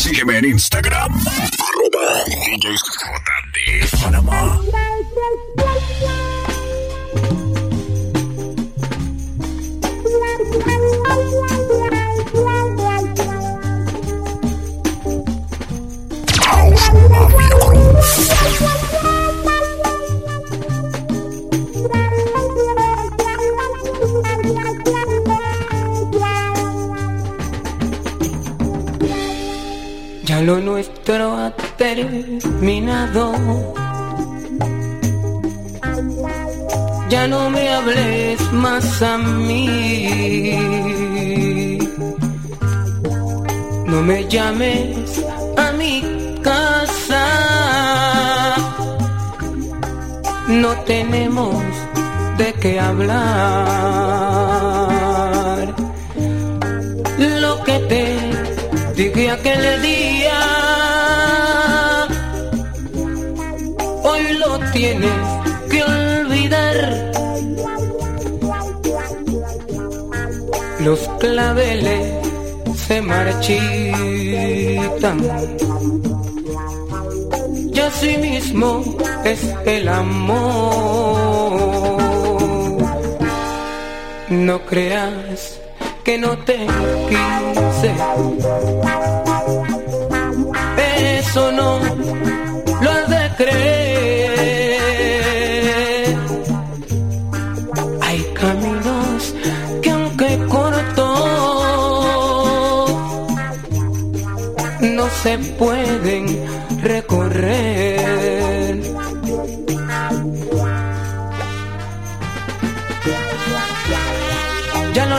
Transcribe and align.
Sígueme 0.00 0.38
en 0.38 0.46
Instagram. 0.46 1.12
Arroba 1.12 2.24
DJJD 2.24 4.00
Panamá. 4.00 4.58
Lo 30.50 30.58
nuestro 30.58 31.36
ha 31.36 31.52
terminado. 31.76 33.24
Ya 37.08 37.28
no 37.28 37.50
me 37.50 37.72
hables 37.72 38.52
más 38.52 39.00
a 39.00 39.16
mí. 39.18 40.58
No 43.86 44.02
me 44.02 44.26
llames 44.26 45.24
a 45.56 45.70
mi 45.80 45.94
casa. 46.42 47.26
No 50.48 50.70
tenemos 50.92 51.62
de 52.38 52.52
qué 52.54 52.80
hablar. 52.80 53.20
Lo 57.44 57.62
que 57.62 57.78
te 57.90 58.39
dije 59.00 59.30
aquel 59.30 59.80
día, 59.80 60.40
hoy 64.02 64.32
lo 64.34 64.58
tienes 64.72 65.20
que 65.70 65.82
olvidar. 65.82 66.76
Los 70.80 71.00
claveles 71.18 72.06
se 72.86 73.00
marchitan. 73.00 73.58
Y 77.72 77.80
así 77.80 78.18
mismo 78.18 78.84
es 79.24 79.40
el 79.64 79.88
amor. 79.88 81.60
No 84.28 84.60
creas 84.66 85.59
que 86.04 86.18
no 86.18 86.36
te 86.38 86.66
quise. 87.08 87.94
Eso 91.18 91.52
no 91.52 91.78
lo 92.82 92.90
has 92.90 93.08
de 93.08 93.30
creer. 93.36 94.46
Hay 98.02 98.20
caminos 98.34 99.34
que 99.82 99.90
aunque 99.90 100.38
cortos 100.48 101.20
no 104.80 105.08
se 105.22 105.38
pueden 105.58 106.24
recorrer. 106.82 107.99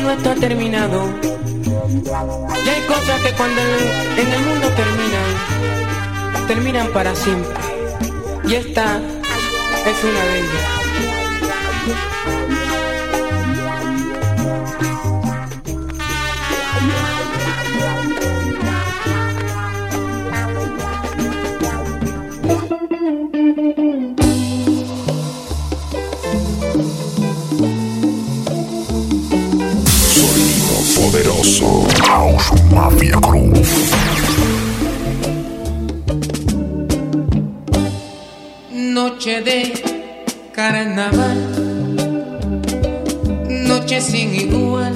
Nuestro 0.02 0.32
ha 0.32 0.36
terminado. 0.36 1.04
Ya 2.66 2.72
hay 2.74 2.82
cosas 2.88 3.22
que 3.22 3.32
cuando 3.34 3.62
en 3.62 4.34
el 4.34 4.42
mundo 4.46 4.68
terminan, 4.70 6.48
terminan 6.48 6.88
para 6.92 7.16
siempre. 7.16 7.54
Y 8.46 8.56
esta 8.56 8.98
es 8.98 10.04
una 10.04 10.24
de 10.26 10.40
ellas. 10.40 10.82
Noche 38.72 39.42
de 39.42 39.74
carnaval, 40.54 41.40
noche 43.50 44.02
sin 44.02 44.34
igual 44.34 44.94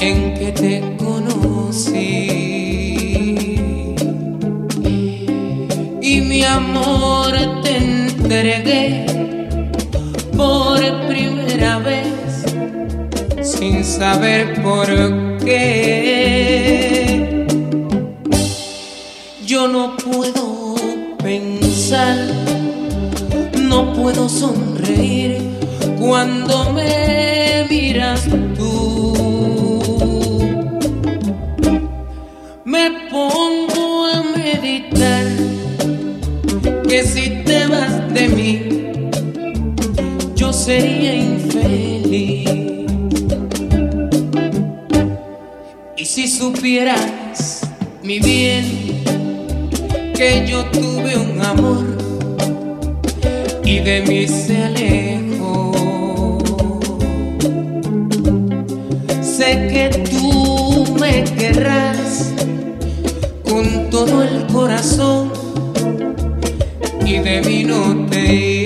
en 0.00 0.34
que 0.34 0.52
te 0.52 0.96
conocí. 0.98 1.94
Y 6.02 6.20
mi 6.20 6.44
amor 6.44 7.32
te 7.62 7.76
entregué 7.76 9.06
por 10.36 10.78
primera 11.06 11.78
vez 11.78 12.44
sin 13.42 13.84
saber 13.84 14.60
por 14.62 14.88
qué. 15.44 17.46
Yo 19.46 19.68
no 19.68 19.96
puedo 19.96 20.74
pensar, 21.22 22.16
no 23.60 23.92
puedo 23.92 24.28
sonreír 24.28 25.38
cuando 26.00 26.72
me 26.72 27.66
miras 27.68 28.26
tú. 28.56 29.12
Me 32.64 32.90
pongo 33.10 34.06
a 34.06 34.22
meditar 34.36 35.24
que 36.88 37.04
si 37.04 37.30
te 37.44 37.66
vas 37.66 38.12
de 38.12 38.28
mí, 38.28 38.62
yo 40.34 40.52
sería 40.52 41.14
infeliz. 41.14 41.93
Supieras, 46.36 47.60
mi 48.02 48.18
bien, 48.18 49.04
que 50.16 50.44
yo 50.44 50.64
tuve 50.66 51.16
un 51.16 51.40
amor 51.40 51.84
y 53.64 53.78
de 53.78 54.02
mí 54.02 54.26
se 54.26 54.64
alejó. 54.64 56.38
Sé 59.22 59.68
que 59.72 59.90
tú 60.10 60.96
me 60.98 61.22
querrás 61.22 62.32
con 63.48 63.88
todo 63.90 64.24
el 64.24 64.46
corazón 64.48 65.32
y 67.06 67.18
de 67.18 67.42
mí 67.42 67.62
no 67.62 68.06
te 68.06 68.34
irás. 68.34 68.63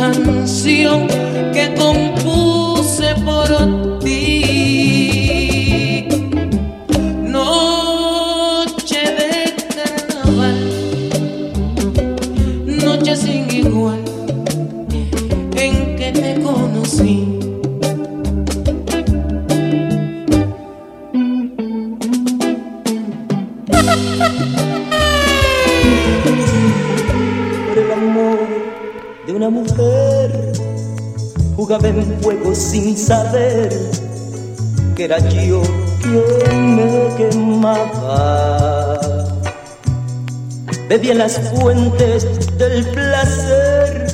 Canción 0.00 1.06
que 1.52 1.74
compuse 1.74 3.14
por 3.22 3.98
ti. 4.00 5.28
Noche 7.22 9.02
de 9.18 9.32
carnaval, 9.76 10.58
noche 12.66 13.14
sin 13.16 13.50
igual 13.50 14.02
en 15.56 15.96
que 15.96 16.12
te 16.12 16.40
conocí. 16.40 17.29
En 31.90 32.20
fuego 32.20 32.54
sin 32.54 32.96
saber 32.96 33.68
que 34.96 35.04
era 35.04 35.18
yo 35.28 35.62
quien 36.00 36.76
me 36.76 37.08
quemaba. 37.16 39.00
Bebía 40.88 41.12
en 41.12 41.18
las 41.18 41.38
fuentes 41.50 42.26
del 42.58 42.84
placer 42.86 44.06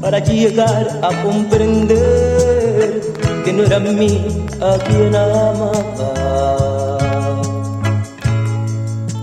para 0.00 0.18
llegar 0.18 1.00
a 1.02 1.22
comprender 1.22 3.00
que 3.44 3.52
no 3.52 3.62
era 3.64 3.76
a 3.76 3.80
mí 3.80 4.46
a 4.60 4.78
quien 4.84 5.14
amaba 5.14 6.30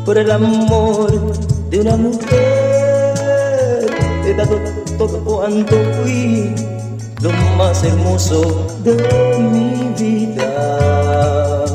por 0.05 0.17
el 0.17 0.31
amor 0.31 1.11
de 1.69 1.81
una 1.81 1.97
mujer. 1.97 2.37
He 4.25 4.33
dado 4.33 4.57
todo 4.97 5.23
cuanto 5.23 5.75
fui, 6.01 6.55
lo 7.21 7.31
más 7.57 7.83
hermoso 7.83 8.67
de 8.83 8.95
mi 9.39 9.93
vida. 9.97 11.65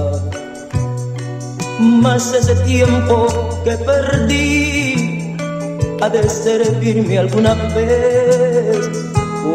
Más 1.79 2.33
ese 2.33 2.55
tiempo 2.57 3.27
que 3.65 3.73
perdí 3.73 5.37
ha 6.01 6.09
de 6.09 6.29
servirme 6.29 7.19
alguna 7.19 7.55
vez 7.75 8.91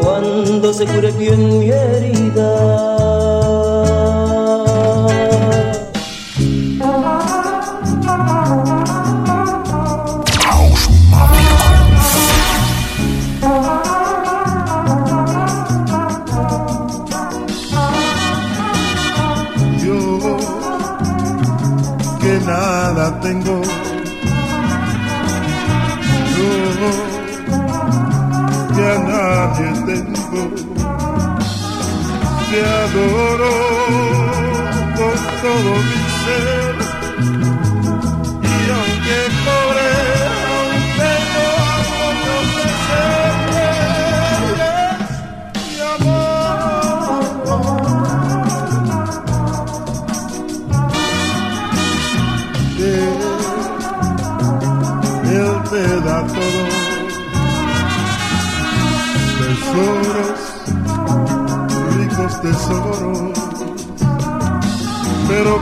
cuando 0.01 0.73
se 0.73 0.85
cure 0.85 1.11
bien 1.11 1.59
mi 1.59 1.69
herida. 1.69 2.96
Todo 35.57 35.73
mi. 35.73 36.66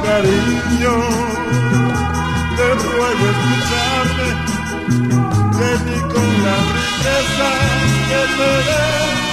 Cariño, 0.03 0.95
te 2.57 2.68
ruego 2.83 3.25
escucharme, 3.33 4.30
que 5.57 5.69
ni 5.86 6.00
con 6.13 6.30
la 6.45 6.57
riqueza 6.75 7.50
que 8.09 8.21
te 8.38 8.50
dé 8.68 9.25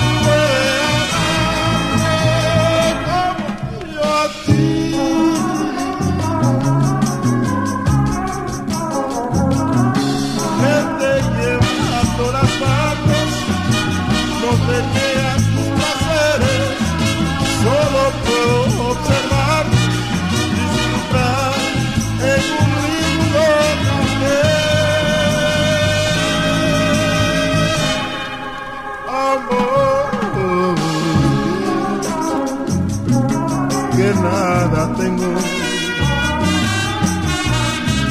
que 34.12 34.20
nada 34.20 34.94
tengo. 34.96 35.32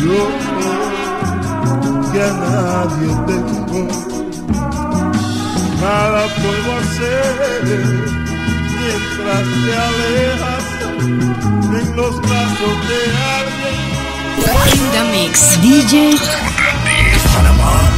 Yo 0.02 0.22
que 2.12 2.22
a 2.22 2.34
nadie 2.34 3.10
tengo 3.28 3.88
nada 5.82 6.22
puedo 6.42 6.70
hacer 6.80 7.34
mientras 8.78 9.44
te 9.64 9.72
alejas 9.88 10.66
en 11.80 11.96
los 11.96 12.14
brazos 12.22 12.76
de 12.90 13.00
alguien. 13.38 13.76
Linda 14.74 15.04
Mix 15.12 15.62
DJ 15.62 16.16
Panamá. 17.34 17.91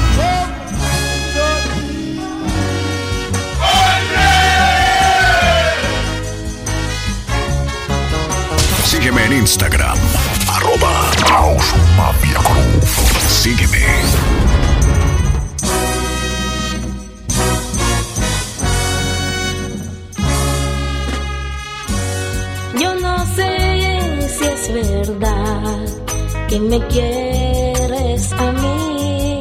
Me 26.73 26.87
quieres 26.87 28.33
a 28.33 28.51
mí. 28.51 29.39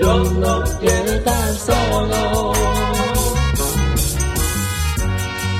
Yo 0.00 0.24
no 0.42 0.62
quiero 0.80 1.10
estar 1.18 1.54
solo. 1.54 2.52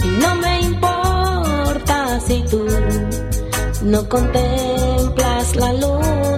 Y 0.04 0.08
no 0.22 0.34
me 0.36 0.60
importa 0.60 2.20
si 2.26 2.42
tú 2.50 2.66
no 3.82 4.08
contemplas 4.08 5.56
la 5.56 5.72
luna. 5.72 6.31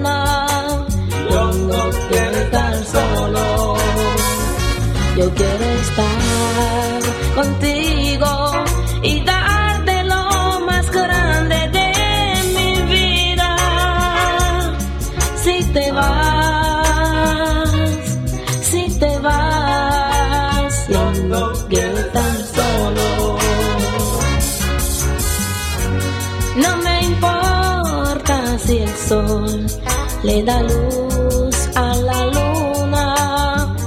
Le 30.25 30.43
da 30.43 30.59
luz 30.63 31.57
a 31.75 31.95
la 32.09 32.21
luna. 32.37 33.05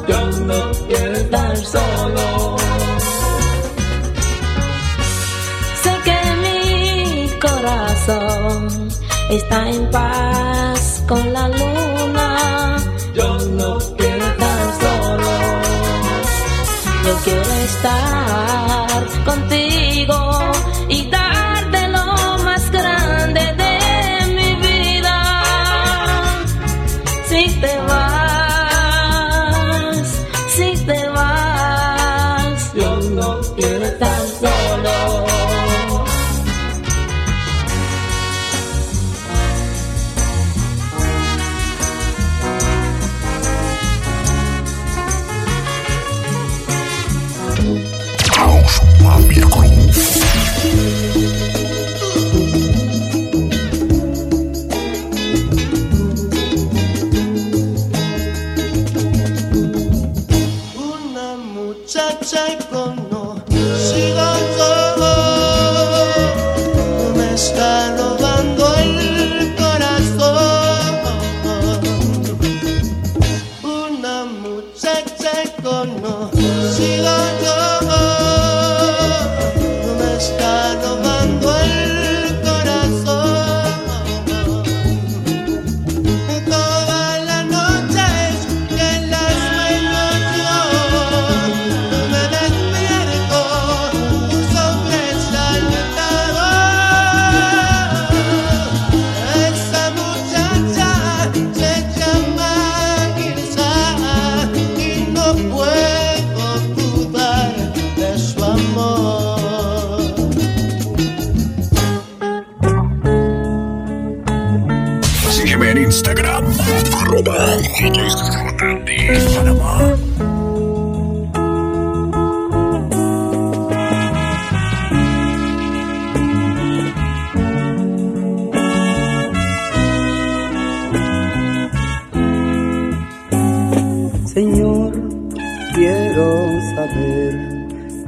Yo 0.07 0.19
no 0.49 0.59
quiero 0.87 1.15
estar 1.23 1.57
solo. 1.57 2.57
Sé 5.83 5.93
que 6.07 6.19
mi 6.43 7.29
corazón 7.45 8.87
está 9.29 9.69
en 9.69 9.89
paz 9.89 11.03
con 11.07 11.33
la 11.33 11.45
luna. 11.49 12.77
Yo 13.15 13.29
no 13.59 13.77
quiero 13.97 14.25
estar 14.33 14.61
solo. 14.83 15.31
Yo 17.05 17.13
quiero 17.25 17.51
estar 17.69 18.36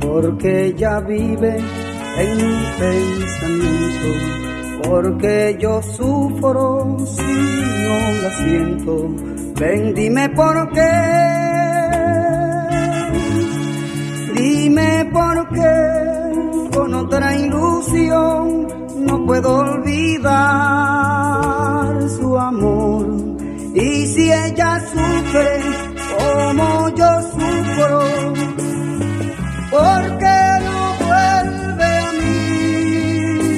por 0.10 0.38
qué 0.40 0.66
ella 0.66 1.00
vive 1.02 1.58
en 2.18 2.38
mi 2.38 2.66
pensamiento, 2.80 4.10
porque 4.90 5.58
yo 5.60 5.82
sufro 5.84 6.98
si 7.16 7.34
no 7.86 7.98
la 8.24 8.32
siento. 8.44 8.94
Ven, 9.60 9.94
dime 9.94 10.30
por 10.30 10.72
qué, 10.72 10.92
dime 14.34 15.06
por 15.14 15.50
qué, 15.50 15.76
con 16.76 16.94
otra 16.96 17.36
ilusión 17.36 18.68
no 19.06 19.26
puedo 19.28 19.58
olvidar 19.58 20.40
su 22.18 22.38
amor. 22.38 23.06
Y 23.76 24.08
si 24.08 24.32
ella 24.32 24.80
sufre 24.92 25.62
como 26.18 26.90
yo 26.96 27.22
sufro, 27.22 28.39
¿por 29.70 30.18
qué 30.18 30.42
no 30.66 30.96
vuelve 31.06 31.92
a 32.08 32.12
mí? 32.22 33.52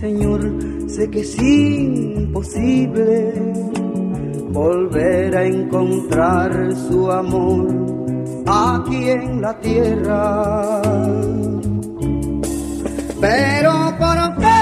Señor, 0.00 0.40
sé 0.88 1.10
que 1.10 1.20
es 1.20 1.38
imposible 1.38 3.32
volver 4.50 5.36
a 5.36 5.44
encontrar 5.44 6.74
su 6.88 7.10
amor 7.10 7.68
aquí 8.46 9.10
en 9.10 9.40
la 9.40 9.58
tierra. 9.60 10.82
Pero 13.20 13.72
¿por 13.98 14.36
qué 14.36 14.59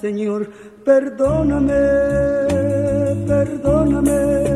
Señor, 0.00 0.48
perdóname, 0.84 1.72
perdóname. 3.26 4.51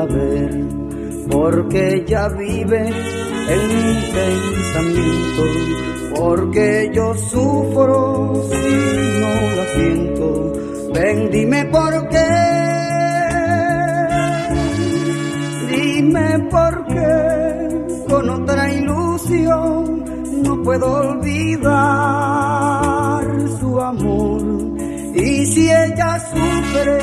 Saber 0.00 0.50
por 1.30 1.68
qué 1.68 1.94
ella 1.96 2.28
vive 2.28 2.82
en 3.54 3.62
mi 3.68 3.94
pensamiento, 4.18 5.42
porque 6.16 6.90
yo 6.94 7.14
sufro 7.14 8.42
si 8.50 8.68
no 9.20 9.32
la 9.56 9.66
siento. 9.74 10.26
Ven, 10.94 11.30
dime 11.30 11.64
por 11.66 12.08
qué, 12.08 12.32
dime 15.74 16.28
por 16.50 16.86
qué, 16.86 17.08
con 18.08 18.30
otra 18.30 18.72
ilusión 18.72 20.04
no 20.42 20.62
puedo 20.62 20.86
olvidar 21.08 21.70
su 23.60 23.80
amor. 23.80 24.40
Y 25.14 25.46
si 25.46 25.70
ella 25.70 26.18
sufre 26.30 26.98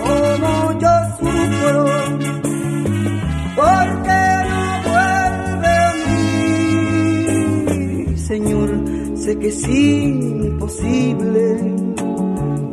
como 0.00 0.78
yo 0.78 0.87
sé 9.28 9.38
que 9.38 9.48
es 9.48 9.68
imposible 9.68 11.42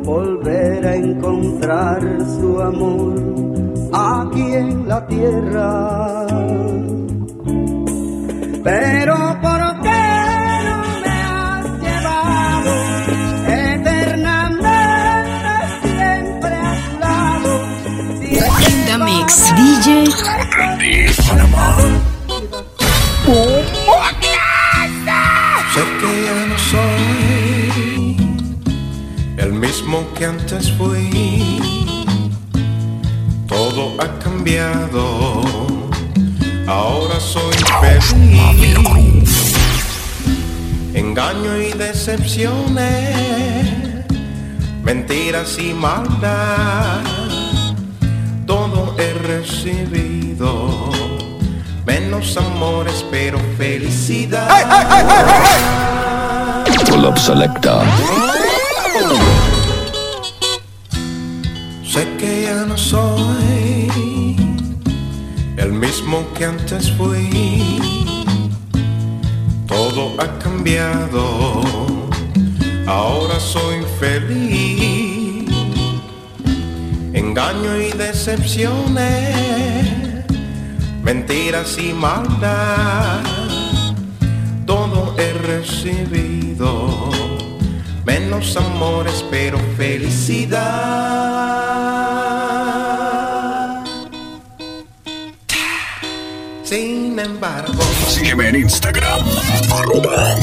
volver 0.04 0.86
a 0.86 0.96
encontrar 0.96 2.00
su 2.40 2.60
amor 2.62 3.14
aquí 3.92 4.54
en 4.54 4.88
la 4.88 5.06
tierra. 5.06 6.26
Pero 8.64 9.16
¿por 9.42 9.60
qué 9.82 10.04
no 10.66 10.78
me 11.04 11.16
has 11.34 11.64
llevado 11.84 12.72
eternamente 13.48 14.74
siempre 15.82 16.54
a 16.54 16.72
tu 16.88 16.96
lado? 17.04 17.52
Si 18.20 18.30
mix, 19.04 19.30
DJ 19.56 19.86
que 30.18 30.24
antes 30.24 30.70
fui. 30.72 31.60
Todo 33.46 33.94
ha 34.00 34.18
cambiado. 34.18 35.42
Ahora 36.66 37.20
soy 37.20 37.54
feliz. 37.80 39.54
Engaño 40.94 41.58
y 41.58 41.72
decepciones, 41.72 43.26
mentiras 44.82 45.58
y 45.58 45.74
maldad. 45.74 47.00
Todo 48.46 48.96
he 48.98 49.12
recibido. 49.12 50.90
Menos 51.84 52.36
amores, 52.36 53.04
pero 53.10 53.38
felicidad. 53.58 54.48
Pull 56.88 57.04
up 57.04 57.18
soy 62.86 64.36
el 65.56 65.72
mismo 65.72 66.24
que 66.34 66.44
antes 66.44 66.92
fui. 66.92 67.80
Todo 69.66 70.14
ha 70.20 70.38
cambiado. 70.38 71.62
Ahora 72.86 73.40
soy 73.40 73.84
feliz. 73.98 75.50
Engaño 77.12 77.76
y 77.76 77.90
decepciones, 77.90 79.04
mentiras 81.02 81.76
y 81.78 81.92
maldad. 81.92 83.20
Todo 84.64 85.16
he 85.18 85.32
recibido 85.32 87.10
menos 88.04 88.56
amores, 88.56 89.24
pero 89.28 89.58
felicidad. 89.76 91.65
Sin 96.76 97.18
embargo, 97.18 97.82
Sígueme 98.06 98.50
en 98.50 98.56
Instagram. 98.56 99.20
Arroba. 99.72 100.36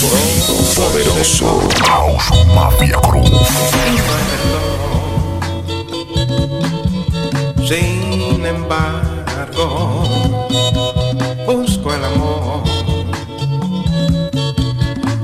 Sonido 0.00 0.54
poderoso. 0.74 1.68
House 1.84 2.46
Mafia 2.54 2.98
Groove. 3.02 3.28
sin 7.68 8.46
embargo, 8.46 10.02
busco 11.44 11.92
el 11.92 12.04
amor. 12.06 12.62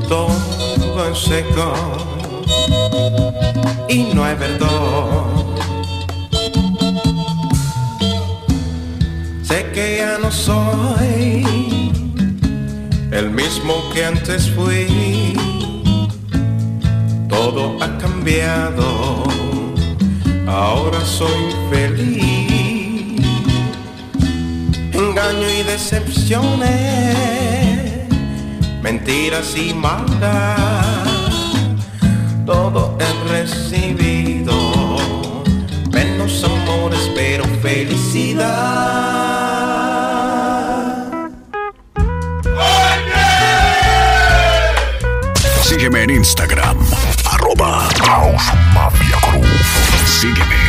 Todo 0.06 1.06
en 1.06 1.16
seco 1.16 1.72
y 3.88 4.02
no 4.12 4.22
hay 4.22 4.34
verdad. 4.34 4.77
Mismo 13.68 13.90
que 13.92 14.04
antes 14.04 14.50
fui. 14.50 15.34
Todo 17.28 17.76
ha 17.82 17.98
cambiado. 17.98 19.24
Ahora 20.46 21.00
soy 21.04 21.54
feliz. 21.70 23.20
Engaño 24.92 25.50
y 25.50 25.62
decepciones, 25.64 26.66
mentiras 28.82 29.54
y 29.56 29.74
maldad. 29.74 31.04
Todo 32.46 32.96
he 32.98 33.12
recibido, 33.30 34.54
menos 35.92 36.42
amores, 36.42 37.10
pero 37.14 37.44
felicidad. 37.62 39.47
Sígueme 45.68 46.02
en 46.02 46.08
Instagram, 46.08 46.78
arroba 47.26 47.90
Mafia 48.72 49.18
Crew. 49.20 49.44
Sígueme. 50.06 50.67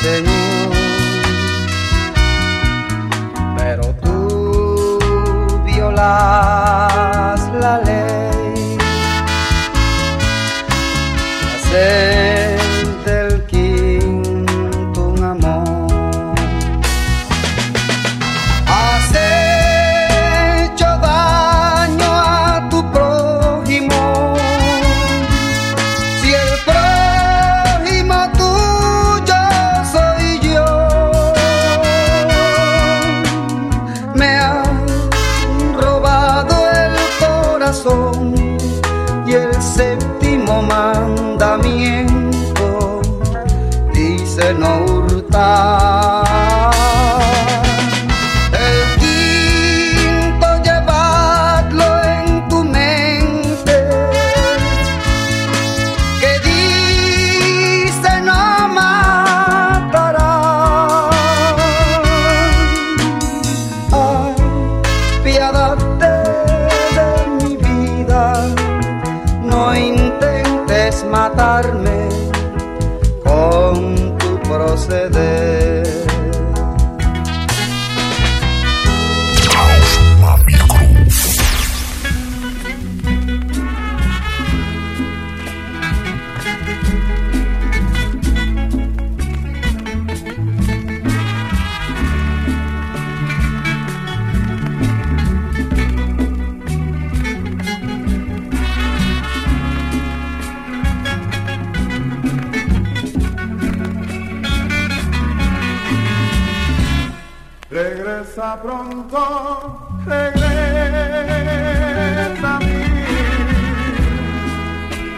Señor. 0.00 0.37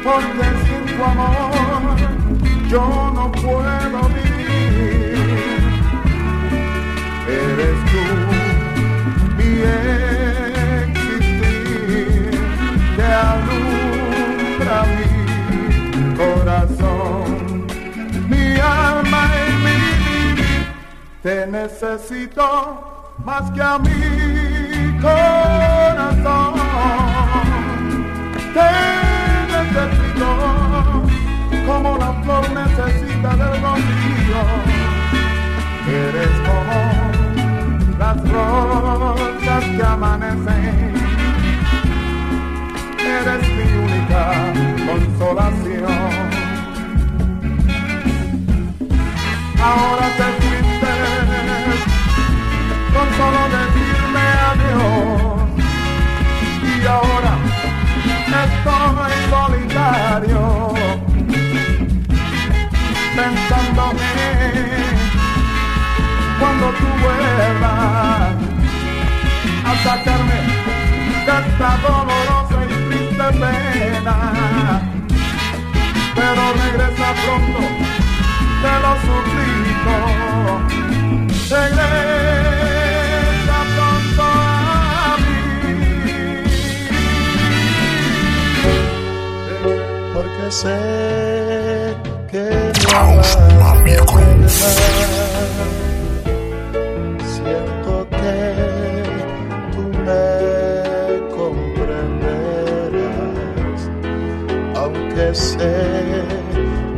Porque 0.02 0.48
sin 0.64 0.82
tu 0.96 1.04
amor 1.04 1.96
yo 2.68 2.84
no 3.14 3.30
puedo 3.32 4.08
vivir. 4.08 5.60
Eres 7.28 7.78
tú 7.90 8.04
mi 9.36 9.50
existir, 10.82 12.30
que 12.96 13.08
alumbra 13.30 14.78
mi 14.96 15.10
corazón, 16.16 17.26
mi 18.28 18.44
alma 18.58 19.22
y 19.36 19.50
mi. 19.64 19.80
Te 21.22 21.36
necesito 21.46 22.46
más 23.24 23.50
que 23.50 23.62
a 23.62 23.78
mi 23.78 24.98
corazón. 25.00 26.54
Te 28.54 29.09
como 31.66 31.96
la 31.98 32.12
flor 32.22 32.44
necesita 32.50 33.37
del 33.37 33.62
rocío. 33.62 34.42
Eres 35.88 36.35
como 36.46 36.78
las 37.98 38.16
rosas 38.30 39.64
que 39.64 39.83
amanecen. 39.83 40.94
Eres 42.98 43.42
mi 43.56 43.66
única 43.85 44.22
consolación. 44.87 46.40
ahora 49.62 50.06
te 50.16 50.24
fuiste 50.40 50.92
con 52.94 53.09
solo 53.18 53.40
decirme 53.56 54.24
adiós 54.50 55.50
y 56.62 56.87
ahora 56.87 57.33
estoy 58.26 59.20
solitario 59.30 59.59
esta 71.60 71.76
dolorosa 71.86 72.58
y 72.64 72.66
triste 72.88 73.28
pena. 73.38 74.16
Pero 76.14 76.42
regresa 76.54 77.08
pronto 77.22 77.60
te 78.62 78.74
lo 78.84 78.92
suplico, 79.06 79.96
regresa 81.50 82.38
pronto 83.76 84.22
a 84.22 85.16
mí. 85.18 85.36
porque 90.14 90.46
sé 90.50 90.78
que 92.30 92.44
House 92.90 93.32
Mafia 93.58 94.00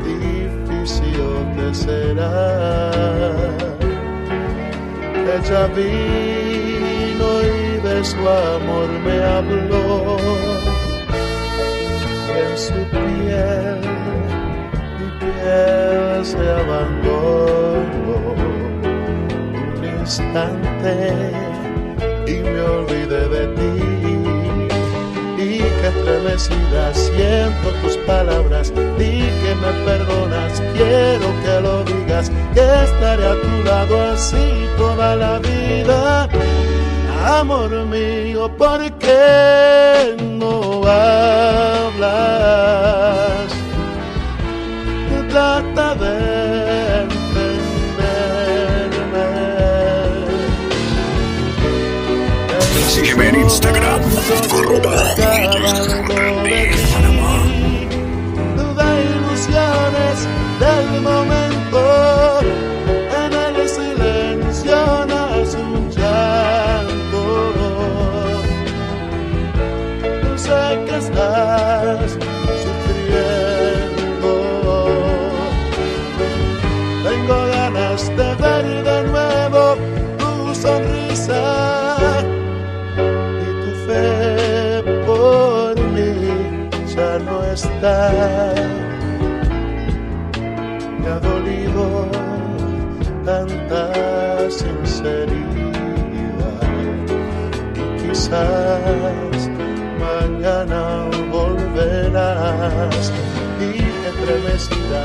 difícil 0.04 1.26
te 1.56 1.74
será. 1.74 2.90
Ella 5.34 5.66
vino 5.68 7.28
y 7.42 7.80
de 7.86 8.04
su 8.04 8.18
amor 8.18 8.88
me 9.04 9.16
habló. 9.24 10.16
En 12.42 12.58
su 12.58 12.80
piel, 12.90 13.80
mi 14.98 15.08
piel 15.20 16.24
se 16.24 16.50
abandonó. 16.60 18.34
Un 19.76 19.84
instante 20.00 20.92
y 22.26 22.34
me 22.40 22.60
olvidé 22.60 23.28
de 23.28 23.46
ti. 23.56 24.01
Estremecida 26.02 26.92
siento 26.94 27.70
tus 27.80 27.96
palabras, 27.98 28.72
di 28.98 29.22
que 29.22 29.54
me 29.54 29.72
perdonas, 29.84 30.60
quiero 30.74 31.28
que 31.44 31.60
lo 31.60 31.84
digas, 31.84 32.28
que 32.52 32.60
estaré 32.60 33.24
a 33.24 33.40
tu 33.40 33.62
lado 33.64 34.10
así 34.10 34.66
toda 34.76 35.14
la 35.14 35.38
vida. 35.38 36.28
Amor 37.24 37.70
mío, 37.86 38.50
¿por 38.58 38.90
qué 38.98 40.16
no 40.18 40.82
hablas? 40.88 42.02
Sígueme 53.12 53.28
en 53.28 53.40
Instagram, 53.42 54.00
arroba 54.58 55.14
de 55.14 55.32
del 60.58 61.02
momento. 61.02 61.41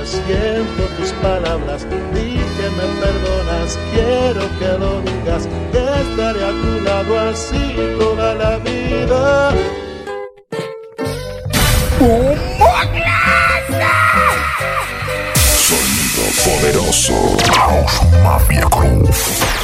Siento 0.07 0.83
tus 0.97 1.11
palabras, 1.21 1.85
di 2.13 2.37
que 2.55 2.69
me 2.77 2.87
perdonas, 3.01 3.77
quiero 3.93 4.43
que 4.59 4.77
lo 4.79 5.01
digas, 5.01 5.47
estaré 5.73 6.43
a 6.43 6.51
tu 6.51 6.81
lado 6.81 7.19
así 7.19 7.75
toda 7.99 8.33
la 8.35 8.57
vida. 8.59 9.51
Sonido 15.67 16.23
poderoso. 16.45 17.13
House 17.53 18.01
Mafia 18.23 18.65
Crew. 18.69 19.56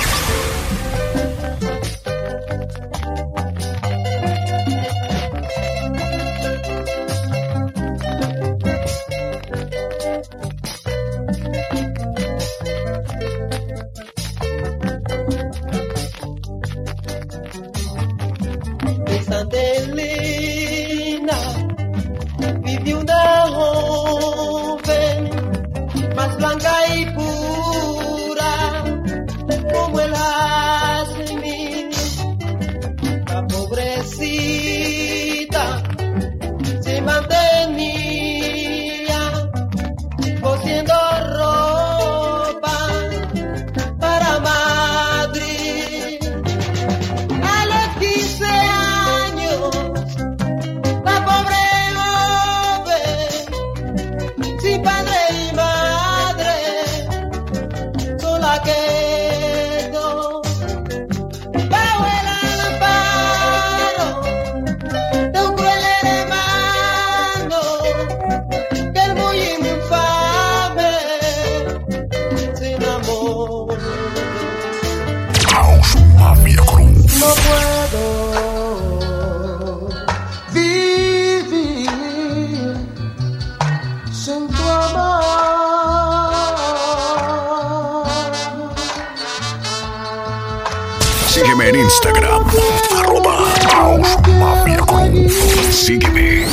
Sígueme. 95.73 96.45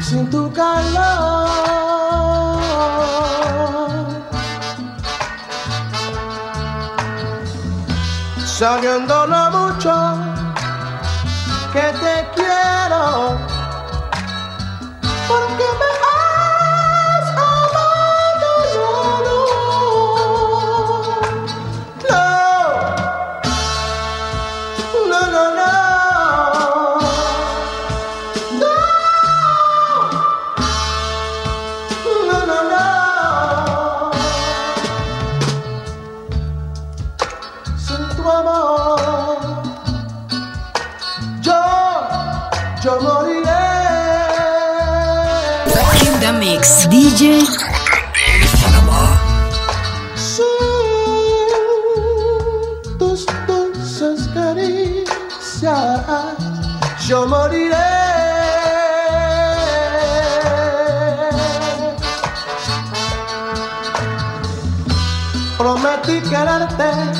sin 0.00 0.28
tu 0.30 0.52
calor. 0.52 1.48
Sabiendo 8.44 9.26
lo 9.26 9.47
mix, 46.38 46.88
DJ 46.88 47.40
Sin 50.16 50.44
tus 52.98 53.26
dulces 53.46 54.28
caricias, 54.34 56.04
yo 57.06 57.26
moriré. 57.26 57.76
Prometí 65.56 66.20
quererte 66.22 67.17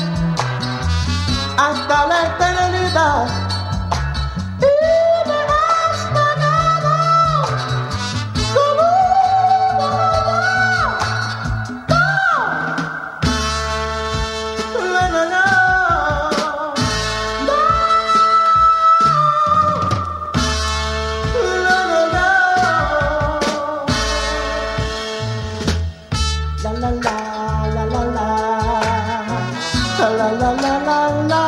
La 30.29 30.35
la 30.35 30.53
la 30.53 31.09
la, 31.27 31.41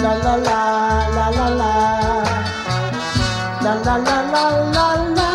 la 0.00 0.14
la 0.14 0.36
la, 0.36 0.60
la 1.14 1.30
la 1.30 1.48
la, 1.50 1.72
la, 3.62 3.74
la, 3.84 3.96
la, 3.98 4.16
la, 4.32 4.46
la, 4.74 4.86
la. 5.16 5.28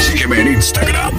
Sígueme 0.00 0.36
en 0.40 0.46
Instagram. 0.54 1.14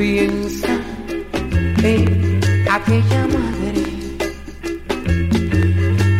piensa 0.00 0.80
en 1.82 2.40
aquella 2.70 3.22
madre 3.38 3.82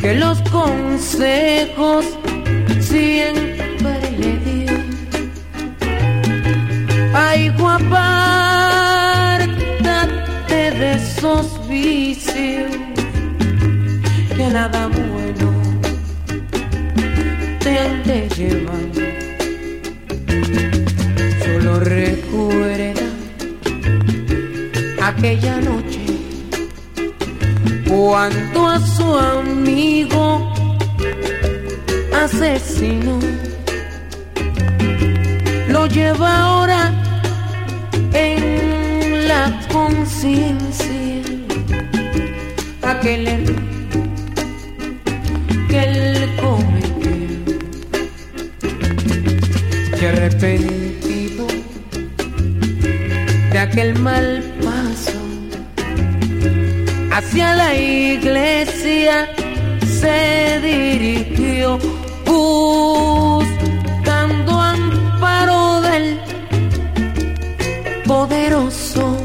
que 0.02 0.14
los 0.16 0.38
consejos 0.50 2.04
siempre 2.78 3.98
le 4.18 4.32
dio. 4.48 4.76
Ay, 7.14 7.48
guapa, 7.58 9.38
de 10.80 10.92
esos 10.92 11.66
vicios 11.66 12.70
que 14.36 14.46
nada 14.58 14.88
bueno 14.88 15.48
te 17.60 17.78
han 17.78 18.02
de 18.02 18.28
llevar. 18.36 18.99
aquella 25.20 25.60
noche, 25.60 26.00
cuando 27.86 28.66
a 28.66 28.80
su 28.80 29.14
amigo 29.14 30.50
asesino 32.24 33.18
lo 35.68 35.86
lleva 35.88 36.38
ahora 36.38 36.90
en 38.14 39.28
la 39.28 39.60
conciencia. 39.70 40.88
Aquel 42.82 43.28
error 43.28 43.62
que 45.68 45.82
él 45.82 46.30
cometió. 46.40 47.10
Que 49.98 50.08
arrepentido 50.08 51.46
de 53.52 53.58
aquel 53.58 53.98
mal 53.98 54.59
hacia 57.10 57.54
la 57.54 57.74
iglesia 57.74 59.28
se 60.00 60.60
dirigió 60.62 61.78
buscando 62.24 63.40
amparo 64.60 65.80
del 65.82 66.20
poderoso 68.06 69.16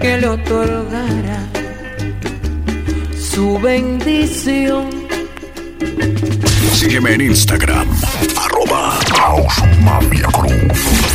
que 0.00 0.18
le 0.18 0.28
otorgara 0.28 1.46
su 3.18 3.58
bendición. 3.60 4.88
Sígueme 6.72 7.14
en 7.14 7.20
Instagram, 7.22 7.88
arroba 8.36 8.98
House 9.16 9.62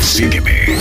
Sígueme. 0.01 0.77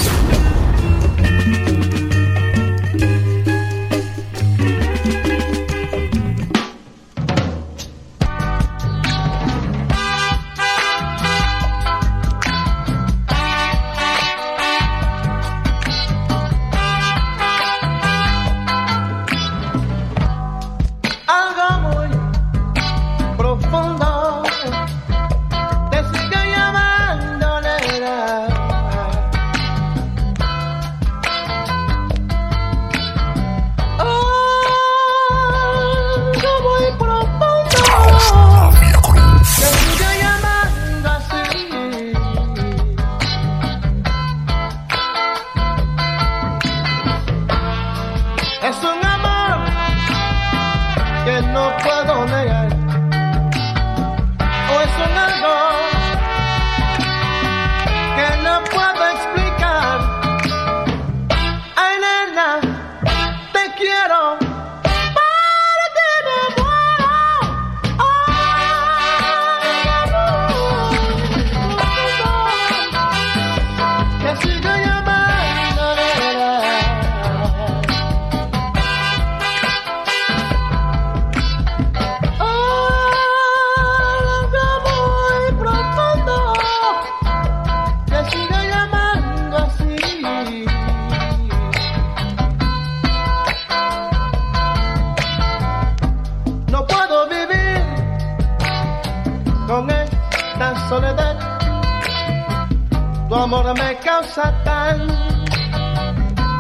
amor 103.55 103.75
me 103.75 103.97
causa 103.99 104.51
tan, 104.65 105.07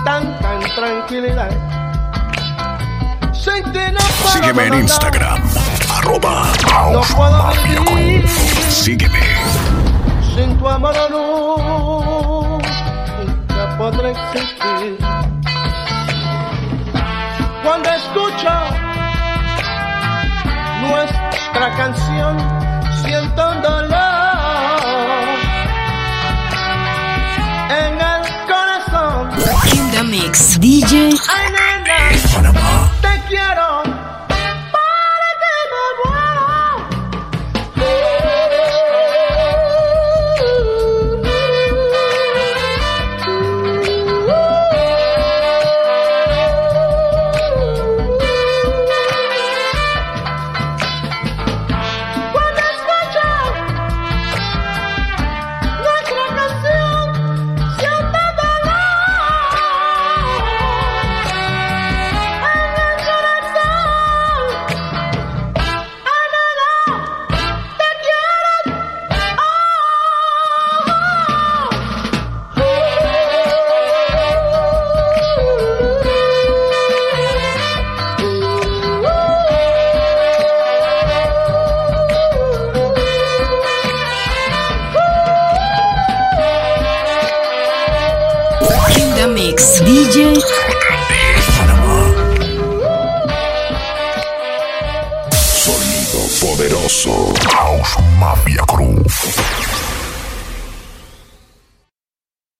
tan, 0.04 0.38
tan 0.40 0.60
tranquilidad. 0.76 1.50
Sin 3.32 3.64
ti 3.72 3.84
no 3.92 4.00
Sígueme 4.30 4.66
en 4.66 4.74
Instagram, 4.74 5.40
arroba 5.96 6.52
no 6.92 7.00
puedo 7.16 7.52
vivir. 7.64 8.28
Sígueme. 8.68 9.20
Sin 10.34 10.58
tu 10.58 10.68
amor 10.68 10.94
no, 11.10 12.58
nunca 13.24 13.76
podré 13.78 14.10
existir. 14.10 14.98
Cuando 17.64 17.88
escucho 17.88 18.54
nuestra 20.82 21.74
canción, 21.74 22.36
siento 23.02 23.54
dolor 23.62 23.81
DJ. 30.92 31.61